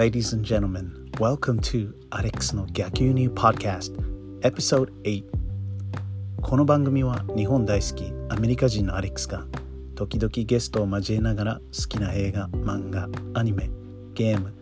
[0.00, 3.92] Ladies and gentlemen, welcome to Alex の逆輸入 Podcast
[4.40, 5.24] Episode 8
[6.40, 9.44] この番組は日本大好きアメリカ人のアレックスが
[9.96, 13.68] 時々ゲストを交えながら好きな映画、漫画、アニメ、
[14.14, 14.54] ゲーム、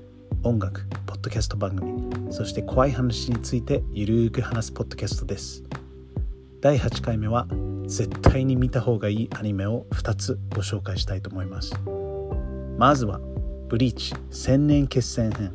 [0.43, 5.63] 音楽、ポッドキャスト番組そして怖い話についてゆるーく話すポッドキャストです。
[6.61, 7.47] 第8回目は
[7.87, 11.73] 絶対に見た方がいいアニメを2つご紹介したいと思います。
[12.77, 13.21] まずは
[13.69, 15.53] ブリーチ千年決戦編。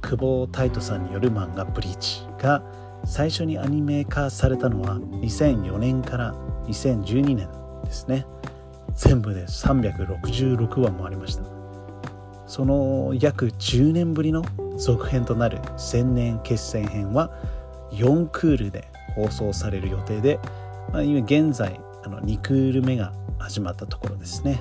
[0.00, 2.64] 久保太斗さんによる漫画ブリーチが
[3.04, 7.46] 最初にアニメ化されたのは2004年から2012年
[7.84, 8.24] ですね。
[8.94, 11.44] 全部で366話もありました。
[12.46, 14.42] その約10年ぶりの
[14.78, 17.30] 続編となる千年決戦編は
[17.90, 20.38] 4クールで放送される予定で、
[20.90, 24.58] まあ、今現在あの2クール目が始まったところですね。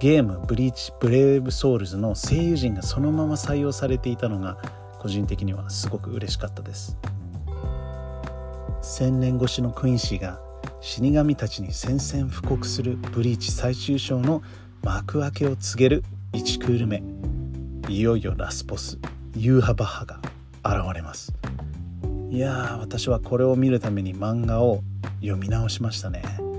[0.00, 4.56] ゲーム「ブリーチ・ブレイブ・ソウルズ」の声優陣がそのまま採用されていたのが
[4.98, 6.96] 個人的にはすごく嬉しかったです。
[8.80, 10.40] 千年越しのクインシーが
[10.80, 14.42] 死神たちに宣戦布告するブリーチ最終章の
[14.82, 17.02] 幕開けを告げる1クール目。
[17.90, 18.98] いよいよラスボス
[19.36, 20.18] ユーハバッハが
[20.64, 21.34] 現れます。
[22.30, 24.82] いやー私はこれを見るために漫画を
[25.20, 26.49] 読み直しましたね。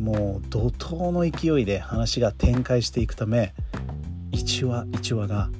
[0.00, 3.52] もう怒涛の勢いで話が展開していくため
[4.32, 5.50] 1話1話が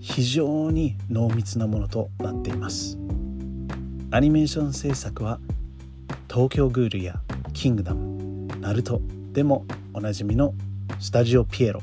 [0.00, 2.98] 非常に濃密なものとなっています。
[4.10, 5.40] アニメーション制作は
[6.28, 7.20] 東京グールや
[7.54, 9.00] キングダムナルト
[9.32, 10.54] でもおなじみの
[11.00, 11.80] スタジオピエロ。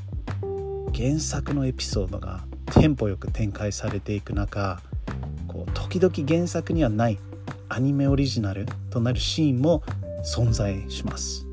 [0.94, 4.80] 原作のエピソードがテンポよく展開されていく中
[5.48, 7.18] こう時々原作にはない
[7.68, 9.82] アニメオリジナルとなるシーンも
[10.24, 11.46] 存在します。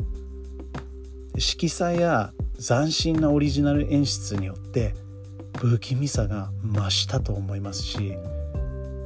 [1.38, 4.94] 色彩や斬新なオリジナル演出によって
[5.58, 8.18] 不気味さが増したと思いますし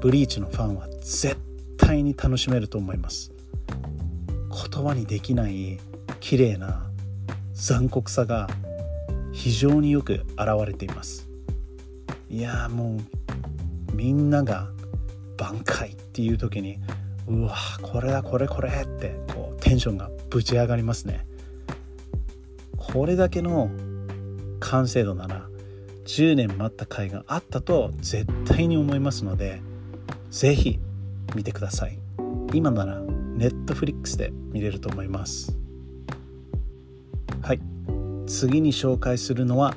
[0.01, 1.37] ブリーチのファンは絶
[1.77, 3.31] 対に楽しめると思います。
[4.71, 5.79] 言葉にできない
[6.19, 6.89] 綺麗な
[7.53, 8.47] 残酷さが
[9.31, 11.27] 非常によく現れています。
[12.29, 12.97] いやも
[13.91, 14.69] うみんなが
[15.37, 16.77] 挽回っていう時に
[17.27, 21.25] うわこれだこれこれってこうテンションがぶち上がりますね。
[22.95, 23.69] これだけの
[24.61, 25.49] 完成度なら
[26.05, 29.61] 10年待った甲斐があったと絶対に思いますので
[30.31, 30.79] 是非
[31.35, 31.99] 見てください。
[32.53, 35.57] 今ならネットフリックスで見れると思います。
[37.41, 37.59] はい。
[38.27, 39.75] 次に紹介するのは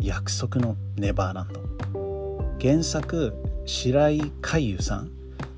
[0.00, 2.56] 約束のネバーランド。
[2.60, 3.32] 原作
[3.64, 5.12] 白井海優さん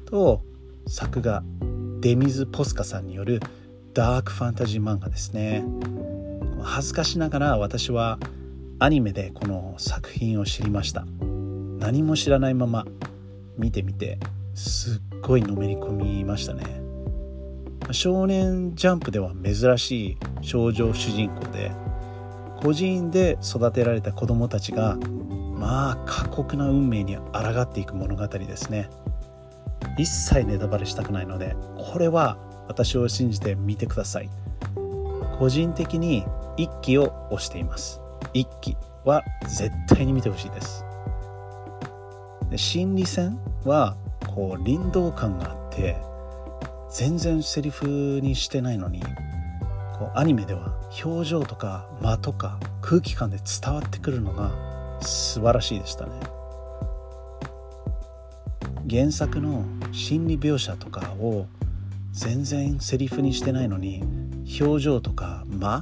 [0.04, 0.42] と
[0.86, 1.42] 作画
[2.00, 3.40] デミズ・ポスカさんによる
[3.94, 5.64] ダークファンタジー漫画ですね。
[6.62, 8.18] 恥ずかしながら私は
[8.78, 11.04] アニメでこの作品を知りました。
[11.78, 12.84] 何も知らないまま
[13.56, 14.18] 見てみて
[14.54, 16.80] すっごいのめり込みましたね。
[17.90, 21.72] 少年ジャンプでは珍しい少女主人公で
[22.60, 24.96] 孤児院で育てられた子供たちが
[25.54, 27.22] まあ過酷な運命に抗
[27.62, 28.90] っていく物語ですね。
[29.96, 31.56] 一切ネタバレしたくないので
[31.92, 32.36] これは
[32.68, 34.30] 私を信じて見てください。
[35.38, 36.24] 個人的に
[36.58, 38.00] 一期を推しています。
[38.34, 40.84] 一期は絶対に見てほしいです。
[42.50, 43.96] で心理戦は
[44.26, 45.96] こう臨動感があって
[46.90, 47.86] 全然セリフ
[48.20, 49.02] にしてないのに
[49.98, 50.74] こうアニメでは
[51.04, 54.50] 表情とか間とか空気感で伝わってくるのが
[55.00, 56.12] 素晴らしいでしたね。
[58.90, 61.46] 原作の心理描写とかを
[62.12, 64.02] 全然セリフにしてないのに
[64.60, 65.80] 表情とか間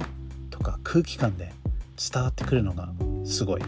[0.67, 1.53] か空気感で
[1.95, 2.89] 伝わってくるのが
[3.25, 3.61] すごい。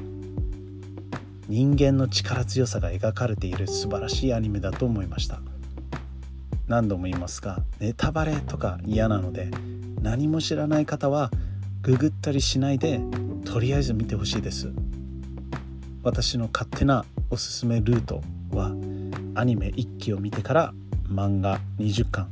[1.48, 5.40] 人間の力強さが描かれている素晴らしいアニメだと思いました。
[6.68, 9.50] 何度も言いますがネタバレとか嫌なので
[10.04, 11.32] 何も知らない方は
[11.82, 13.02] ググったりしないで
[13.46, 14.72] とりあえず見てほしいです。
[16.04, 18.22] 私の勝手なおすすめルート
[18.52, 18.76] は
[19.36, 20.74] アニメ1期を見てから
[21.08, 22.30] 漫画20巻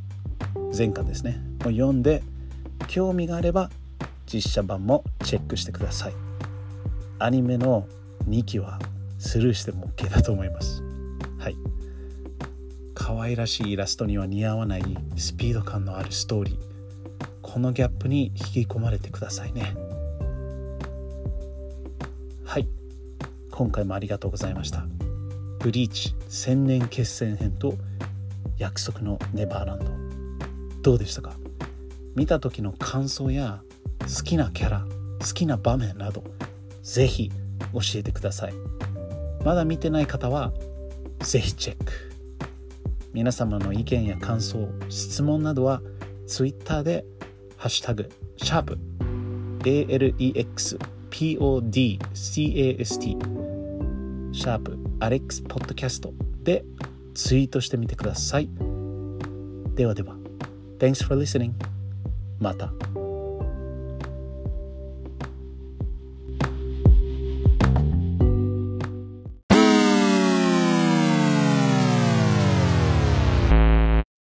[0.72, 1.42] 全巻ですね。
[1.62, 2.22] を読んで
[2.88, 3.72] 興味があれば
[4.32, 6.14] 実写版もチェックしてください。
[7.20, 7.88] アニメの
[8.28, 8.78] 2期は
[9.18, 10.84] スルーしても OK だと思います。
[11.40, 11.56] はい。
[12.94, 14.84] 可愛らしいイラストには似合わない
[15.16, 16.58] スピード感のあるストーリー。
[17.42, 19.74] このギャップに引き込まれてくださいね。
[22.44, 22.68] はい。
[23.50, 24.86] 今回もありがとうございました。
[25.60, 27.74] ブリーチ千年決戦編と
[28.58, 29.92] 約束のネバーランド。
[30.84, 31.36] どうでしたか？
[32.16, 33.62] 見た時の感想や
[34.08, 34.86] 好きなキャラ
[35.20, 36.24] 好きな場面など
[36.82, 37.30] ぜひ
[37.74, 38.54] 教えてください。
[39.44, 40.54] まだ見てない方は
[41.20, 41.92] ぜひチェック。
[43.14, 45.82] 皆様の意見や感想質問などは
[46.28, 47.06] Twitter で
[47.58, 48.78] 「ハッシュタグシャープ
[49.64, 50.78] ALEXPODCAST」
[54.34, 56.14] シャープアレックスポッドキャスト
[56.44, 56.64] で
[57.16, 58.50] ツイートしてみてください。
[59.76, 60.16] ではでは
[60.78, 61.52] Thanks for listening
[62.40, 62.72] また。